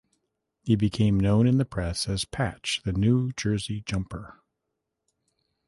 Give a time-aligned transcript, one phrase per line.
[0.63, 4.41] He became known in the press as Patch the New Jersey Jumper.